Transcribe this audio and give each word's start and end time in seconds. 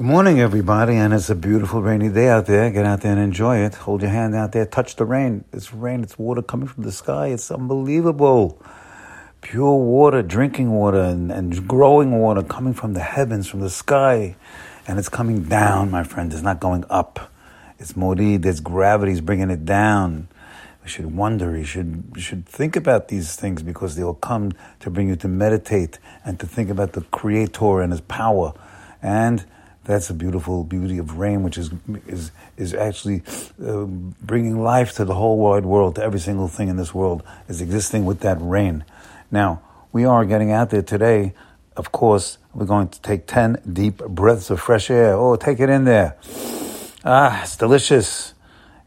Good 0.00 0.06
morning, 0.06 0.40
everybody, 0.40 0.94
and 0.96 1.12
it's 1.12 1.28
a 1.28 1.34
beautiful 1.34 1.82
rainy 1.82 2.08
day 2.08 2.30
out 2.30 2.46
there. 2.46 2.70
Get 2.70 2.86
out 2.86 3.02
there 3.02 3.12
and 3.12 3.20
enjoy 3.20 3.58
it. 3.58 3.74
Hold 3.74 4.00
your 4.00 4.10
hand 4.10 4.34
out 4.34 4.52
there, 4.52 4.64
touch 4.64 4.96
the 4.96 5.04
rain. 5.04 5.44
It's 5.52 5.74
rain, 5.74 6.02
it's 6.02 6.18
water 6.18 6.40
coming 6.40 6.68
from 6.68 6.84
the 6.84 6.90
sky. 6.90 7.26
It's 7.26 7.50
unbelievable. 7.50 8.58
Pure 9.42 9.76
water, 9.76 10.22
drinking 10.22 10.70
water, 10.70 11.02
and, 11.02 11.30
and 11.30 11.68
growing 11.68 12.12
water 12.18 12.42
coming 12.42 12.72
from 12.72 12.94
the 12.94 13.00
heavens, 13.00 13.46
from 13.46 13.60
the 13.60 13.68
sky. 13.68 14.36
And 14.88 14.98
it's 14.98 15.10
coming 15.10 15.42
down, 15.42 15.90
my 15.90 16.02
friend. 16.02 16.32
It's 16.32 16.40
not 16.40 16.60
going 16.60 16.86
up. 16.88 17.30
It's 17.78 17.94
morid, 17.94 18.40
there's 18.40 18.60
gravity, 18.60 19.12
is 19.12 19.20
bringing 19.20 19.50
it 19.50 19.66
down. 19.66 20.28
We 20.82 20.88
should 20.88 21.14
wonder, 21.14 21.54
you 21.54 21.64
should, 21.64 22.04
you 22.14 22.22
should 22.22 22.46
think 22.46 22.74
about 22.74 23.08
these 23.08 23.36
things 23.36 23.62
because 23.62 23.96
they 23.96 24.04
will 24.04 24.14
come 24.14 24.52
to 24.78 24.88
bring 24.88 25.10
you 25.10 25.16
to 25.16 25.28
meditate 25.28 25.98
and 26.24 26.40
to 26.40 26.46
think 26.46 26.70
about 26.70 26.94
the 26.94 27.02
Creator 27.02 27.82
and 27.82 27.92
His 27.92 28.00
power. 28.00 28.54
And 29.02 29.44
that's 29.84 30.08
the 30.08 30.14
beautiful 30.14 30.64
beauty 30.64 30.98
of 30.98 31.18
rain, 31.18 31.42
which 31.42 31.56
is 31.56 31.70
is 32.06 32.32
is 32.56 32.74
actually 32.74 33.22
uh, 33.64 33.84
bringing 33.84 34.62
life 34.62 34.92
to 34.94 35.04
the 35.04 35.14
whole 35.14 35.38
wide 35.38 35.64
world, 35.64 35.96
to 35.96 36.02
every 36.02 36.20
single 36.20 36.48
thing 36.48 36.68
in 36.68 36.76
this 36.76 36.94
world 36.94 37.22
is 37.48 37.60
existing 37.60 38.04
with 38.04 38.20
that 38.20 38.38
rain. 38.40 38.84
Now 39.30 39.62
we 39.92 40.04
are 40.04 40.24
getting 40.24 40.52
out 40.52 40.70
there 40.70 40.82
today. 40.82 41.32
Of 41.76 41.92
course, 41.92 42.38
we're 42.52 42.66
going 42.66 42.88
to 42.88 43.00
take 43.00 43.26
ten 43.26 43.56
deep 43.72 43.98
breaths 43.98 44.50
of 44.50 44.60
fresh 44.60 44.90
air. 44.90 45.14
Oh, 45.14 45.36
take 45.36 45.60
it 45.60 45.70
in 45.70 45.84
there. 45.84 46.16
Ah, 47.04 47.42
it's 47.42 47.56
delicious. 47.56 48.34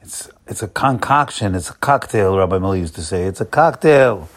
It's 0.02 0.30
it's 0.48 0.62
a 0.62 0.67
concoction. 0.67 1.55
It's 1.55 1.70
a 1.70 1.75
cocktail. 1.75 2.38
Rabbi 2.38 2.59
Miller 2.59 2.75
used 2.75 2.95
to 2.95 3.02
say 3.02 3.23
it's 3.23 3.41
a 3.41 3.45
cocktail 3.45 4.30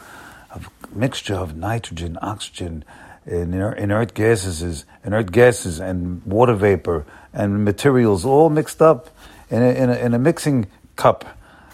of 0.51 0.71
mixture 0.91 1.35
of 1.35 1.55
nitrogen, 1.57 2.19
oxygen 2.23 2.85
inert 3.27 4.15
gases, 4.15 4.85
inert 5.05 5.33
gases, 5.33 5.81
and 5.81 6.25
water 6.25 6.55
vapor 6.55 7.05
and 7.37 7.65
materials 7.65 8.25
all 8.25 8.49
mixed 8.49 8.81
up 8.81 9.11
in 9.51 9.63
a, 9.63 9.71
in 9.71 9.91
a, 9.91 9.95
in 9.95 10.15
a 10.15 10.19
mixing 10.19 10.67
cup, 10.97 11.25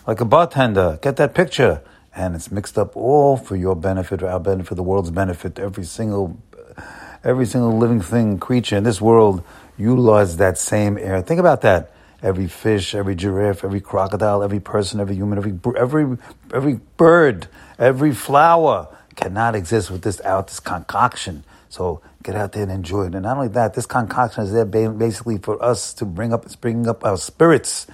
like 0.07 0.21
a 0.21 0.25
bartender. 0.25 0.99
Get 1.01 1.17
that 1.17 1.35
picture, 1.35 1.81
and 2.15 2.35
it's 2.35 2.51
mixed 2.51 2.77
up 2.77 2.97
all 2.97 3.37
for 3.37 3.57
your 3.57 3.77
benefit, 3.77 4.23
our 4.23 4.41
benefit, 4.41 4.75
the 4.75 4.83
world's 4.83 5.11
benefit. 5.11 5.59
Every 5.59 5.85
single, 5.85 6.37
every 7.23 7.47
single 7.47 7.79
living 7.79 8.01
thing, 8.01 8.39
creature 8.39 8.77
in 8.77 8.85
this 8.85 9.01
world 9.01 9.45
utilizes 9.79 10.39
that 10.39 10.59
same 10.59 10.99
air. 10.99 11.23
Think 11.23 11.39
about 11.39 11.61
that. 11.63 11.93
Every 12.23 12.47
fish, 12.47 12.95
every 12.95 13.17
giraffe, 13.17 13.65
every 13.65 13.81
crocodile, 13.81 14.43
every 14.43 14.61
person, 14.61 15.01
every 15.01 15.17
human, 15.17 15.39
every 15.39 15.59
every 15.77 16.19
every 16.55 16.75
bird, 16.97 17.49
every 17.79 18.13
flower 18.13 18.89
cannot 19.17 19.55
exist 19.55 19.91
with 19.91 20.03
this 20.03 20.21
out 20.23 20.49
this 20.49 20.61
concoction. 20.61 21.45
So 21.69 22.03
get 22.23 22.35
out 22.37 22.53
there 22.53 22.65
and 22.65 22.73
enjoy 22.73 23.07
it. 23.07 23.15
And 23.15 23.23
not 23.23 23.37
only 23.37 23.49
that, 23.49 23.75
this 23.75 23.87
concoction 23.87 24.45
is 24.45 24.53
there 24.53 24.65
basically 24.65 25.39
for 25.39 25.63
us 25.63 25.95
to 25.95 26.05
bring 26.05 26.33
up, 26.33 26.45
it's 26.45 26.57
bringing 26.57 26.87
up 26.87 27.05
our 27.05 27.17
spirits. 27.17 27.87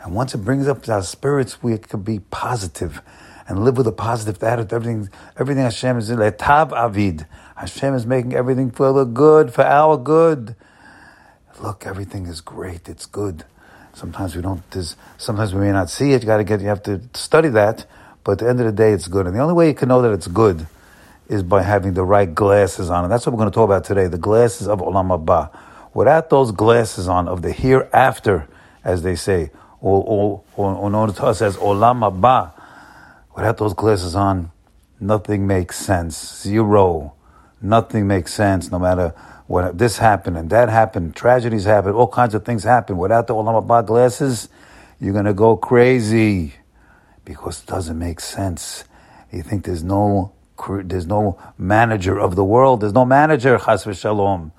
And 0.00 0.14
once 0.14 0.34
it 0.34 0.38
brings 0.38 0.68
up 0.68 0.88
our 0.88 1.02
spirits, 1.02 1.62
we 1.62 1.78
can 1.78 2.02
be 2.02 2.18
positive 2.18 3.00
and 3.48 3.64
live 3.64 3.76
with 3.76 3.86
a 3.86 3.92
positive 3.92 4.42
attitude. 4.42 4.72
Everything, 4.72 5.08
everything 5.38 5.62
Hashem 5.62 5.98
is 5.98 6.10
in 6.10 6.18
tav 6.36 6.72
avid. 6.72 7.26
Hashem 7.56 7.94
is 7.94 8.06
making 8.06 8.34
everything 8.34 8.70
for 8.70 8.92
the 8.92 9.04
good, 9.04 9.52
for 9.52 9.64
our 9.64 9.96
good. 9.96 10.56
Look, 11.60 11.86
everything 11.86 12.26
is 12.26 12.40
great. 12.40 12.88
It's 12.88 13.06
good. 13.06 13.44
Sometimes 13.94 14.34
we 14.34 14.42
don't. 14.42 14.62
Sometimes 15.18 15.54
we 15.54 15.60
may 15.60 15.72
not 15.72 15.90
see 15.90 16.12
it. 16.12 16.22
You 16.22 16.26
got 16.26 16.38
to 16.38 16.44
get. 16.44 16.60
You 16.60 16.68
have 16.68 16.82
to 16.84 17.02
study 17.14 17.48
that. 17.50 17.86
But 18.24 18.32
at 18.32 18.38
the 18.38 18.48
end 18.48 18.60
of 18.60 18.66
the 18.66 18.72
day, 18.72 18.92
it's 18.92 19.08
good. 19.08 19.26
And 19.26 19.34
the 19.34 19.40
only 19.40 19.54
way 19.54 19.68
you 19.68 19.74
can 19.74 19.88
know 19.88 20.02
that 20.02 20.12
it's 20.12 20.28
good 20.28 20.66
is 21.28 21.42
by 21.42 21.62
having 21.62 21.94
the 21.94 22.04
right 22.04 22.32
glasses 22.32 22.90
on. 22.90 23.04
And 23.04 23.12
that's 23.12 23.26
what 23.26 23.32
we're 23.32 23.38
going 23.38 23.50
to 23.50 23.54
talk 23.54 23.64
about 23.64 23.84
today 23.84 24.06
the 24.06 24.18
glasses 24.18 24.68
of 24.68 24.80
Olam 24.80 25.16
Haba. 25.16 25.50
Without 25.94 26.30
those 26.30 26.52
glasses 26.52 27.08
on 27.08 27.28
of 27.28 27.42
the 27.42 27.52
hereafter, 27.52 28.48
as 28.84 29.02
they 29.02 29.14
say, 29.14 29.50
or, 29.80 30.02
or, 30.04 30.42
or, 30.56 30.74
or 30.74 30.90
known 30.90 31.12
to 31.12 31.24
us 31.24 31.42
as 31.42 31.56
Olam 31.56 32.00
Haba, 32.00 32.52
without 33.34 33.58
those 33.58 33.74
glasses 33.74 34.14
on, 34.14 34.50
nothing 35.00 35.46
makes 35.46 35.78
sense. 35.78 36.42
Zero. 36.42 37.14
Nothing 37.60 38.06
makes 38.06 38.34
sense 38.34 38.70
no 38.70 38.78
matter 38.78 39.14
what 39.46 39.76
this 39.76 39.98
happened 39.98 40.38
and 40.38 40.48
that 40.50 40.68
happened, 40.68 41.14
tragedies 41.14 41.64
happen, 41.64 41.92
all 41.92 42.08
kinds 42.08 42.34
of 42.34 42.44
things 42.44 42.64
happen. 42.64 42.96
Without 42.96 43.26
the 43.26 43.34
Olam 43.34 43.62
Haba 43.62 43.84
glasses, 43.84 44.48
you're 44.98 45.12
going 45.12 45.26
to 45.26 45.34
go 45.34 45.56
crazy 45.56 46.54
because 47.24 47.62
it 47.62 47.66
doesn't 47.66 47.98
make 47.98 48.20
sense. 48.20 48.84
You 49.32 49.42
think 49.42 49.64
there's 49.64 49.84
no 49.84 50.32
there's 50.84 51.06
no 51.06 51.38
manager 51.58 52.18
of 52.18 52.36
the 52.36 52.44
world. 52.44 52.80
There's 52.82 52.92
no 52.92 53.04
manager, 53.04 53.58
chas 53.58 53.84
v'shalom. 53.84 54.52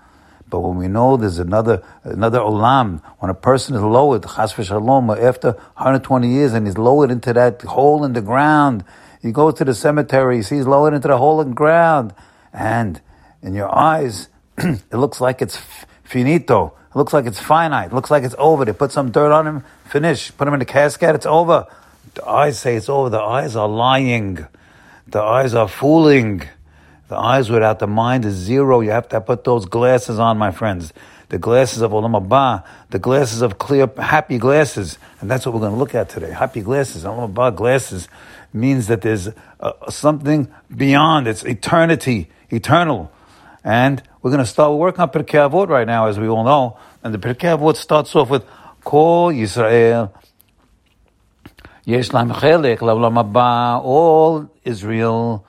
But 0.49 0.59
when 0.59 0.77
we 0.77 0.87
know 0.87 1.15
there's 1.17 1.39
another 1.39 1.83
another 2.03 2.39
olam, 2.39 3.01
when 3.19 3.29
a 3.29 3.35
person 3.35 3.75
is 3.75 3.81
lowered, 3.81 4.23
chas 4.23 4.53
v'shalom, 4.53 5.17
after 5.21 5.51
120 5.51 6.27
years, 6.27 6.53
and 6.53 6.67
he's 6.67 6.77
lowered 6.77 7.11
into 7.11 7.31
that 7.33 7.61
hole 7.61 8.03
in 8.03 8.13
the 8.13 8.21
ground, 8.21 8.83
he 9.21 9.31
goes 9.31 9.53
to 9.55 9.65
the 9.65 9.73
cemetery, 9.73 10.37
he 10.37 10.41
sees 10.41 10.67
lowered 10.67 10.93
into 10.93 11.07
the 11.07 11.17
hole 11.17 11.39
in 11.41 11.49
the 11.49 11.55
ground, 11.55 12.13
and 12.51 12.99
in 13.41 13.53
your 13.53 13.73
eyes, 13.73 14.27
it 14.57 14.93
looks 14.93 15.21
like 15.21 15.41
it's 15.41 15.61
finito. 16.03 16.73
It 16.89 16.97
looks 16.97 17.13
like 17.13 17.25
it's 17.25 17.39
finite. 17.39 17.91
It 17.91 17.95
looks 17.95 18.11
like 18.11 18.23
it's 18.23 18.35
over. 18.37 18.65
They 18.65 18.73
put 18.73 18.91
some 18.91 19.11
dirt 19.11 19.31
on 19.31 19.47
him, 19.47 19.63
finish. 19.85 20.35
Put 20.35 20.47
him 20.47 20.53
in 20.53 20.59
the 20.59 20.65
casket, 20.65 21.15
it's 21.15 21.25
over. 21.25 21.65
The 22.15 22.27
eyes 22.27 22.59
say 22.59 22.75
it's 22.75 22.89
over. 22.89 23.09
The 23.09 23.21
eyes 23.21 23.55
are 23.55 23.67
lying. 23.67 24.45
The 25.07 25.21
eyes 25.21 25.53
are 25.55 25.67
fooling. 25.67 26.43
The 27.07 27.17
eyes 27.17 27.49
without 27.49 27.79
the 27.79 27.87
mind 27.87 28.25
is 28.25 28.35
zero. 28.35 28.81
You 28.81 28.91
have 28.91 29.09
to 29.09 29.21
put 29.21 29.43
those 29.43 29.65
glasses 29.65 30.19
on, 30.19 30.37
my 30.37 30.51
friends. 30.51 30.93
The 31.29 31.39
glasses 31.39 31.81
of 31.81 31.91
Olam 31.91 32.19
Haba, 32.19 32.63
the 32.91 32.99
glasses 32.99 33.41
of 33.41 33.57
clear, 33.57 33.89
happy 33.97 34.37
glasses. 34.37 34.99
And 35.19 35.29
that's 35.29 35.45
what 35.45 35.55
we're 35.55 35.61
going 35.61 35.73
to 35.73 35.77
look 35.77 35.95
at 35.95 36.09
today. 36.09 36.31
Happy 36.31 36.61
glasses. 36.61 37.03
Olam 37.03 37.33
Haba 37.33 37.55
glasses 37.55 38.07
means 38.53 38.87
that 38.87 39.01
there's 39.01 39.29
uh, 39.59 39.89
something 39.89 40.51
beyond. 40.75 41.27
It's 41.27 41.43
eternity, 41.43 42.29
eternal. 42.51 43.11
And 43.63 44.03
we're 44.21 44.31
going 44.31 44.43
to 44.43 44.45
start 44.45 44.77
working 44.77 45.01
on 45.01 45.09
Pirkei 45.09 45.49
Avot 45.49 45.67
right 45.69 45.87
now, 45.87 46.07
as 46.07 46.19
we 46.19 46.27
all 46.27 46.43
know. 46.43 46.77
And 47.03 47.13
the 47.13 47.17
Pirkei 47.17 47.57
Avot 47.57 47.75
starts 47.75 48.15
off 48.15 48.29
with 48.29 48.45
Kol 48.83 49.31
Yisrael 49.31 50.11
Yesh 51.85 52.13
Lam 52.13 52.29
Chelek 52.29 52.79
Haba. 52.79 53.83
All 53.83 54.49
Israel 54.63 55.45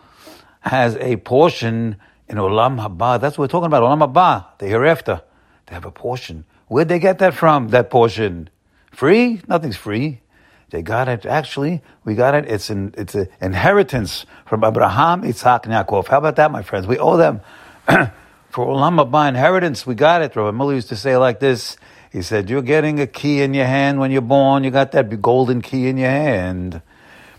has 0.61 0.97
a 0.97 1.17
portion 1.17 1.97
in 2.29 2.39
Olam 2.39 2.85
Haba. 2.85 3.21
That's 3.21 3.39
what 3.39 3.45
we're 3.45 3.49
talking 3.49 3.67
about. 3.67 3.83
Olam 3.85 4.13
Haba, 4.13 4.47
the 4.59 4.67
hereafter. 4.67 5.23
They 5.67 5.75
have 5.75 5.85
a 5.85 5.93
portion. 5.93 6.45
Where'd 6.67 6.89
they 6.89 6.99
get 6.99 7.21
that 7.21 7.35
from? 7.35 7.69
That 7.69 7.89
portion, 7.89 8.51
free? 8.91 9.43
Nothing's 9.47 9.77
free. 9.77 10.23
They 10.71 10.83
got 10.83 11.09
it. 11.09 11.25
Actually, 11.25 11.83
we 12.05 12.17
got 12.17 12.35
it. 12.35 12.47
It's 12.49 12.69
an 12.69 12.95
it's 12.99 13.15
an 13.15 13.29
inheritance 13.41 14.27
from 14.45 14.65
Abraham, 14.65 15.23
Yitzhak, 15.23 15.67
and 15.67 15.73
Yaakov. 15.73 16.09
How 16.09 16.19
about 16.19 16.35
that, 16.37 16.51
my 16.51 16.63
friends? 16.63 16.89
We 16.89 16.99
owe 16.99 17.17
them 17.17 17.43
for 18.51 18.67
Olam 18.67 18.99
Haba 19.05 19.29
inheritance. 19.29 19.87
We 19.87 19.95
got 19.95 20.23
it. 20.23 20.35
Rabbi 20.35 20.51
Miller 20.57 20.75
used 20.75 20.89
to 20.89 20.97
say 20.97 21.17
like 21.17 21.39
this. 21.39 21.77
He 22.15 22.23
said, 22.23 22.49
You're 22.49 22.63
getting 22.63 23.01
a 23.01 23.09
key 23.09 23.43
in 23.43 23.55
your 23.55 23.67
hand 23.67 23.99
when 23.99 24.13
you're 24.13 24.23
born. 24.23 24.63
You 24.63 24.71
got 24.71 24.93
that 24.93 25.21
golden 25.21 25.61
key 25.61 25.89
in 25.89 25.97
your 25.97 26.11
hand. 26.11 26.81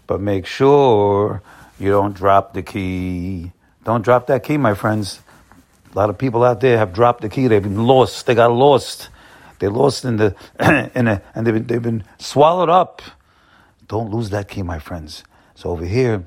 But 0.06 0.19
make 0.19 0.46
sure 0.46 1.41
you 1.80 1.91
don't 1.91 2.13
drop 2.13 2.53
the 2.53 2.62
key. 2.62 3.53
Don't 3.85 4.02
drop 4.02 4.28
that 4.28 4.44
key, 4.44 4.58
my 4.58 4.74
friends. 4.74 5.22
A 5.94 5.97
lot 5.97 6.09
of 6.09 6.18
people 6.18 6.44
out 6.44 6.59
there 6.59 6.78
have 6.78 6.91
dropped 6.91 7.22
the 7.22 7.30
key. 7.30 7.47
They've 7.47 7.64
been 7.64 7.88
lost. 7.88 8.25
They 8.25 8.35
got 8.35 8.52
lost. 8.52 9.08
They 9.59 9.69
lost 9.69 10.03
in 10.03 10.18
the 10.18 10.35
in 10.94 11.08
a, 11.08 11.22
and 11.34 11.47
they've 11.47 11.53
been, 11.53 11.68
they've 11.68 11.81
been 11.81 12.03
swallowed 12.18 12.69
up. 12.69 13.02
Don't 13.88 14.12
lose 14.12 14.31
that 14.31 14.50
key, 14.50 14.62
my 14.62 14.80
friends. 14.80 15.24
So 15.53 15.69
over 15.69 15.85
here, 15.85 16.25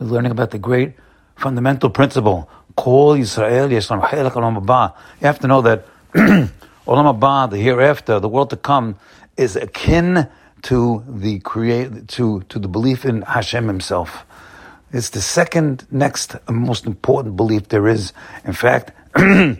we're 0.00 0.08
learning 0.08 0.32
about 0.32 0.50
the 0.50 0.58
great 0.58 0.94
fundamental 1.36 1.90
principle. 1.90 2.50
Kol 2.74 3.12
Israel 3.12 3.70
You 3.70 3.76
have 3.76 5.38
to 5.38 5.46
know 5.46 5.62
that 5.62 5.86
Olam 6.86 7.18
Haba, 7.18 7.50
the 7.50 7.56
hereafter, 7.56 8.20
the 8.20 8.28
world 8.28 8.50
to 8.50 8.56
come, 8.56 8.96
is 9.36 9.56
akin 9.56 10.28
to 10.62 11.02
the 11.08 11.40
create 11.40 12.06
to 12.08 12.42
to 12.42 12.58
the 12.60 12.68
belief 12.68 13.04
in 13.04 13.22
Hashem 13.22 13.66
Himself. 13.66 14.24
It's 14.92 15.10
the 15.10 15.20
second 15.20 15.84
next 15.90 16.36
most 16.48 16.86
important 16.86 17.36
belief 17.36 17.68
there 17.68 17.88
is. 17.88 18.12
In 18.44 18.52
fact, 18.52 18.92
in 19.16 19.58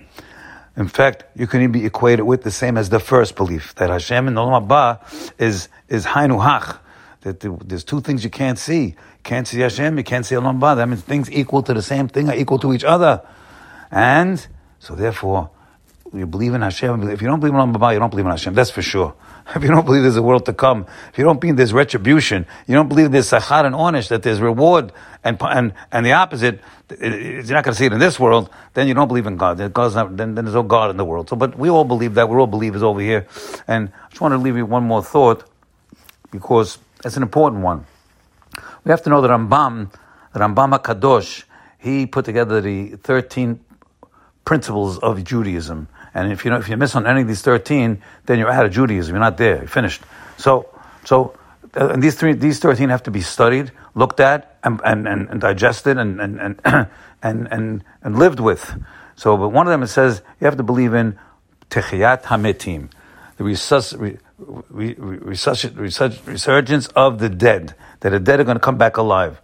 fact, 0.86 1.24
you 1.34 1.48
can 1.48 1.62
even 1.62 1.72
be 1.72 1.84
equated 1.84 2.24
with 2.24 2.44
the 2.44 2.52
same 2.52 2.78
as 2.78 2.90
the 2.90 3.00
first 3.00 3.34
belief 3.34 3.74
that 3.74 3.90
Hashem 3.90 4.28
and 4.28 4.36
Olam 4.36 4.68
Haba 4.68 5.00
is 5.40 5.68
is 5.88 6.06
Hainu 6.06 6.40
Hach. 6.40 6.78
That 7.22 7.40
there's 7.40 7.82
two 7.82 8.00
things 8.00 8.22
you 8.22 8.30
can't 8.30 8.58
see. 8.58 8.84
You 8.84 8.94
can't 9.24 9.48
see 9.48 9.58
Hashem, 9.58 9.98
you 9.98 10.04
can't 10.04 10.24
see 10.24 10.36
Olam. 10.36 10.60
That 10.76 10.88
means 10.88 11.02
things 11.02 11.28
equal 11.32 11.64
to 11.64 11.74
the 11.74 11.82
same 11.82 12.06
thing 12.06 12.28
are 12.28 12.36
equal 12.36 12.60
to 12.60 12.72
each 12.72 12.84
other, 12.84 13.26
and 13.90 14.46
so 14.78 14.94
therefore 14.94 15.50
you 16.12 16.26
believe 16.26 16.54
in 16.54 16.62
Hashem. 16.62 17.08
If 17.08 17.22
you 17.22 17.28
don't 17.28 17.40
believe 17.40 17.54
in 17.54 17.60
Olam 17.60 17.74
Haba, 17.74 17.92
you 17.92 17.98
don't 17.98 18.10
believe 18.10 18.26
in 18.26 18.30
Hashem. 18.30 18.54
That's 18.54 18.70
for 18.70 18.82
sure. 18.82 19.14
If 19.54 19.62
you 19.62 19.68
don't 19.68 19.84
believe 19.84 20.02
there's 20.02 20.16
a 20.16 20.22
world 20.22 20.44
to 20.46 20.52
come, 20.52 20.86
if 21.12 21.18
you 21.18 21.24
don't 21.24 21.40
believe 21.40 21.56
there's 21.56 21.72
retribution, 21.72 22.46
you 22.66 22.74
don't 22.74 22.88
believe 22.88 23.12
there's 23.12 23.30
sachar 23.30 23.64
and 23.64 23.76
onish, 23.76 24.08
that 24.08 24.24
there's 24.24 24.40
reward, 24.40 24.92
and 25.22 25.38
and 25.40 25.72
and 25.92 26.04
the 26.04 26.12
opposite, 26.12 26.60
you're 27.00 27.44
not 27.44 27.62
going 27.62 27.72
to 27.72 27.74
see 27.74 27.86
it 27.86 27.92
in 27.92 28.00
this 28.00 28.18
world. 28.18 28.50
Then 28.74 28.88
you 28.88 28.94
don't 28.94 29.06
believe 29.06 29.26
in 29.26 29.36
God. 29.36 29.72
God's 29.72 29.94
not, 29.94 30.16
then, 30.16 30.34
then 30.34 30.46
there's 30.46 30.54
no 30.56 30.64
God 30.64 30.90
in 30.90 30.96
the 30.96 31.04
world. 31.04 31.28
So, 31.28 31.36
but 31.36 31.56
we 31.56 31.68
all 31.70 31.84
believe 31.84 32.14
that. 32.14 32.28
We're 32.28 32.40
all 32.40 32.48
believers 32.48 32.82
over 32.82 33.00
here. 33.00 33.28
And 33.68 33.92
I 34.04 34.08
just 34.08 34.20
want 34.20 34.32
to 34.32 34.38
leave 34.38 34.56
you 34.56 34.66
one 34.66 34.82
more 34.82 35.04
thought, 35.04 35.48
because 36.32 36.78
it's 37.04 37.16
an 37.16 37.22
important 37.22 37.62
one. 37.62 37.86
We 38.84 38.90
have 38.90 39.02
to 39.02 39.10
know 39.10 39.20
that 39.20 39.30
Rambam, 39.30 39.92
Rambam 40.34 40.82
Kadosh, 40.82 41.44
he 41.78 42.06
put 42.06 42.24
together 42.24 42.60
the 42.60 42.96
13 42.96 43.60
principles 44.44 44.98
of 44.98 45.22
Judaism. 45.22 45.88
And 46.16 46.32
if 46.32 46.46
you 46.46 46.50
know, 46.50 46.56
if 46.56 46.70
you 46.70 46.78
miss 46.78 46.96
on 46.96 47.06
any 47.06 47.20
of 47.20 47.28
these 47.28 47.42
13, 47.42 48.02
then 48.24 48.38
you're 48.38 48.50
out 48.50 48.64
of 48.64 48.72
Judaism. 48.72 49.14
You're 49.14 49.20
not 49.20 49.36
there. 49.36 49.58
You're 49.58 49.66
finished. 49.66 50.00
So, 50.38 50.66
so, 51.04 51.38
uh, 51.78 51.90
and 51.90 52.02
these 52.02 52.14
three, 52.14 52.32
these 52.32 52.58
13 52.58 52.88
have 52.88 53.02
to 53.02 53.10
be 53.10 53.20
studied, 53.20 53.70
looked 53.94 54.18
at, 54.18 54.56
and, 54.64 54.80
and, 54.82 55.06
and, 55.06 55.28
and 55.28 55.40
digested, 55.42 55.98
and, 55.98 56.18
and, 56.18 56.40
and, 56.40 56.60
and, 57.22 57.48
and, 57.50 57.84
and 58.02 58.18
lived 58.18 58.40
with. 58.40 58.82
So, 59.16 59.36
but 59.36 59.50
one 59.50 59.66
of 59.66 59.70
them 59.70 59.82
it 59.82 59.88
says 59.88 60.22
you 60.40 60.46
have 60.46 60.56
to 60.56 60.62
believe 60.62 60.94
in 60.94 61.18
Techiyat 61.68 62.22
Hametim, 62.22 62.90
the 63.36 63.44
resus- 63.44 64.00
re- 64.00 64.16
re- 64.70 64.94
resus- 64.94 66.26
resurgence 66.26 66.86
of 66.96 67.18
the 67.18 67.28
dead, 67.28 67.74
that 68.00 68.08
the 68.08 68.20
dead 68.20 68.40
are 68.40 68.44
going 68.44 68.56
to 68.56 68.60
come 68.60 68.78
back 68.78 68.96
alive. 68.96 69.38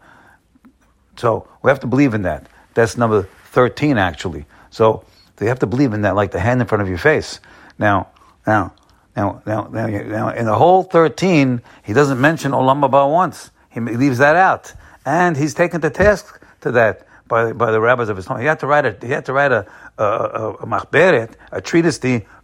So 1.17 1.47
we 1.63 1.69
have 1.69 1.81
to 1.81 1.87
believe 1.87 2.15
in 2.15 2.23
that. 2.23 2.47
That's 2.73 2.97
number 2.97 3.29
13, 3.51 3.99
actually. 3.99 4.47
So 4.71 5.05
they 5.43 5.49
have 5.49 5.59
to 5.59 5.67
believe 5.67 5.93
in 5.93 6.03
that, 6.03 6.15
like 6.15 6.31
the 6.31 6.39
hand 6.39 6.61
in 6.61 6.69
front 6.69 6.83
of 6.83 6.89
your 6.89 6.99
face. 6.99 7.41
Now, 7.77 8.09
now, 8.47 8.75
now, 9.17 9.43
now, 9.45 9.69
now, 9.73 9.87
now 9.87 10.29
in 10.29 10.47
the 10.47 10.55
whole 10.55 10.85
13, 10.85 11.61
he 11.83 11.93
doesn't 11.93 12.21
mention 12.21 12.53
Olam 12.53 12.89
Haba 12.89 13.11
once. 13.11 13.51
He 13.71 13.81
leaves 13.81 14.19
that 14.19 14.37
out. 14.37 14.73
And 15.05 15.37
he's 15.37 15.53
taken 15.53 15.81
to 15.81 15.91
task 15.91 16.41
to 16.61 16.71
that 16.73 17.07
by, 17.27 17.53
by 17.53 17.73
the 17.73 17.81
rabbis 17.81 18.09
of 18.09 18.17
his 18.17 18.27
time. 18.27 18.41
He 18.41 18.47
had 18.47 18.61
to 18.61 18.69
write 18.69 18.87
a, 18.87 18.97
he 19.05 19.11
had 19.11 19.25
to 19.27 19.33
write 19.33 19.51
a, 19.51 19.67
a, 19.99 20.05
a, 20.05 20.51
a 20.53 21.29
a 21.51 21.61
treatise 21.61 21.99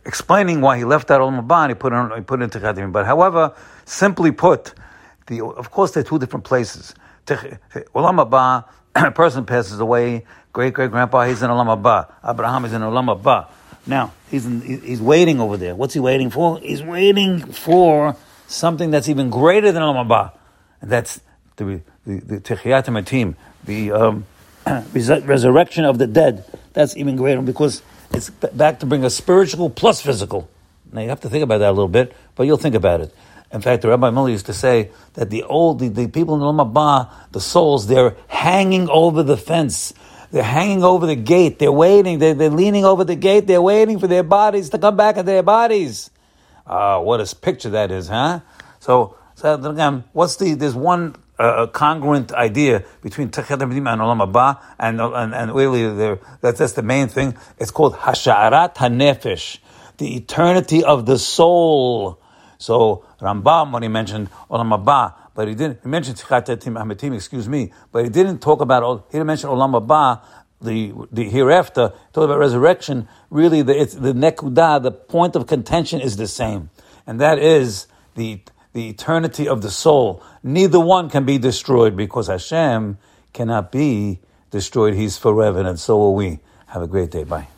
explaining 0.04 0.60
why 0.60 0.76
he 0.76 0.84
left 0.84 1.10
out 1.12 1.20
Olam 1.20 1.46
Haba 1.46 1.64
and 1.64 1.70
he 1.70 1.74
put 1.76 1.92
it, 1.92 2.16
he 2.16 2.22
put 2.22 2.40
it 2.40 2.44
into 2.44 2.58
Chadim. 2.58 2.90
But 2.90 3.06
however, 3.06 3.54
simply 3.84 4.32
put, 4.32 4.74
the, 5.28 5.44
of 5.44 5.70
course 5.70 5.92
they're 5.92 6.02
two 6.02 6.18
different 6.18 6.44
places. 6.44 6.94
Olam 7.28 8.28
Haba, 8.28 8.64
a 9.06 9.12
person 9.12 9.44
passes 9.44 9.78
away, 9.78 10.24
great 10.52 10.74
great 10.74 10.90
grandpa, 10.90 11.26
he's 11.26 11.42
in 11.42 11.50
Olam 11.50 11.66
Haba. 11.66 12.12
Abraham 12.28 12.64
is 12.64 12.72
in 12.72 12.82
Olam 12.82 13.14
Haba. 13.14 13.48
Now, 13.86 14.12
he's, 14.30 14.44
in, 14.44 14.60
he's 14.60 15.00
waiting 15.00 15.40
over 15.40 15.56
there. 15.56 15.74
What's 15.74 15.94
he 15.94 16.00
waiting 16.00 16.30
for? 16.30 16.58
He's 16.60 16.82
waiting 16.82 17.40
for 17.40 18.16
something 18.46 18.90
that's 18.90 19.08
even 19.08 19.30
greater 19.30 19.72
than 19.72 19.82
Olam 19.82 20.06
Haba. 20.06 20.32
And 20.80 20.90
that's 20.90 21.20
the, 21.56 21.82
the, 22.06 22.20
the 22.20 22.40
Techiyat 22.40 23.34
the 23.64 23.92
um, 23.92 24.26
resurrection 24.92 25.84
of 25.84 25.98
the 25.98 26.06
dead. 26.06 26.44
That's 26.72 26.96
even 26.96 27.16
greater 27.16 27.42
because 27.42 27.82
it's 28.12 28.30
back 28.30 28.80
to 28.80 28.86
bring 28.86 29.04
a 29.04 29.10
spiritual 29.10 29.70
plus 29.70 30.00
physical. 30.00 30.48
Now, 30.92 31.02
you 31.02 31.08
have 31.08 31.20
to 31.20 31.28
think 31.28 31.42
about 31.42 31.58
that 31.58 31.68
a 31.68 31.72
little 31.72 31.88
bit, 31.88 32.14
but 32.34 32.44
you'll 32.44 32.56
think 32.56 32.74
about 32.74 33.00
it. 33.00 33.14
In 33.52 33.60
fact, 33.60 33.82
the 33.82 33.88
Rabbi 33.88 34.10
Miller 34.10 34.30
used 34.30 34.46
to 34.46 34.54
say 34.54 34.90
that 35.14 35.30
the 35.30 35.42
old, 35.44 35.78
the, 35.78 35.88
the 35.88 36.08
people 36.08 36.34
in 36.34 36.40
the 36.40 36.46
Olam 36.46 36.72
Haba, 36.72 37.10
the 37.32 37.40
souls, 37.40 37.86
they're 37.86 38.16
hanging 38.28 38.88
over 38.88 39.22
the 39.22 39.36
fence. 39.36 39.94
They're 40.30 40.42
hanging 40.42 40.84
over 40.84 41.06
the 41.06 41.16
gate. 41.16 41.58
They're 41.58 41.72
waiting. 41.72 42.18
They're, 42.18 42.34
they're 42.34 42.50
leaning 42.50 42.84
over 42.84 43.04
the 43.04 43.16
gate. 43.16 43.46
They're 43.46 43.62
waiting 43.62 43.98
for 43.98 44.06
their 44.06 44.22
bodies 44.22 44.70
to 44.70 44.78
come 44.78 44.96
back 44.96 45.16
into 45.16 45.30
their 45.30 45.42
bodies. 45.42 46.10
Ah, 46.66 47.00
what 47.00 47.20
a 47.20 47.36
picture 47.36 47.70
that 47.70 47.90
is, 47.90 48.08
huh? 48.08 48.40
So, 48.78 49.16
so 49.34 49.54
again, 49.54 50.04
what's 50.12 50.36
the, 50.36 50.52
there's 50.54 50.74
one 50.74 51.16
uh, 51.38 51.66
congruent 51.68 52.32
idea 52.32 52.84
between 53.00 53.30
Techet 53.30 53.62
and 53.62 53.72
Olam 53.72 54.30
Haba, 54.30 54.60
and, 54.78 55.00
and, 55.00 55.34
and 55.34 55.54
really, 55.54 56.16
that's, 56.42 56.58
that's 56.58 56.72
the 56.72 56.82
main 56.82 57.08
thing. 57.08 57.36
It's 57.58 57.70
called 57.70 57.94
Hasha'arat 57.94 58.74
HaNefesh, 58.74 59.58
the 59.96 60.16
eternity 60.16 60.84
of 60.84 61.06
the 61.06 61.18
soul. 61.18 62.20
So 62.58 63.04
Rambam, 63.20 63.72
when 63.72 63.82
he 63.82 63.88
mentioned 63.88 64.28
Olam 64.50 64.76
Haba, 64.76 65.14
but 65.38 65.46
he 65.46 65.54
didn't, 65.54 65.78
he 65.84 65.88
mentioned 65.88 66.16
Hametim, 66.18 67.14
excuse 67.14 67.48
me, 67.48 67.72
but 67.92 68.02
he 68.02 68.10
didn't 68.10 68.40
talk 68.40 68.60
about, 68.60 68.82
all 68.82 69.06
he 69.06 69.18
didn't 69.18 69.28
mention 69.28 69.48
Olam 69.48 69.80
Haba, 69.80 70.20
the, 70.60 70.92
the 71.12 71.30
hereafter, 71.30 71.92
talk 72.12 72.24
about 72.24 72.40
resurrection, 72.40 73.06
really 73.30 73.62
the, 73.62 73.80
it's 73.80 73.94
the 73.94 74.12
nekudah, 74.12 74.82
the 74.82 74.90
point 74.90 75.36
of 75.36 75.46
contention 75.46 76.00
is 76.00 76.16
the 76.16 76.26
same. 76.26 76.70
And 77.06 77.20
that 77.20 77.38
is 77.38 77.86
the, 78.16 78.40
the 78.72 78.88
eternity 78.88 79.46
of 79.46 79.62
the 79.62 79.70
soul. 79.70 80.24
Neither 80.42 80.80
one 80.80 81.08
can 81.08 81.24
be 81.24 81.38
destroyed 81.38 81.94
because 81.96 82.26
Hashem 82.26 82.98
cannot 83.32 83.70
be 83.70 84.18
destroyed. 84.50 84.94
He's 84.94 85.18
forever, 85.18 85.60
and 85.60 85.78
so 85.78 85.98
will 85.98 86.16
we. 86.16 86.40
Have 86.66 86.82
a 86.82 86.88
great 86.88 87.12
day. 87.12 87.22
Bye. 87.22 87.57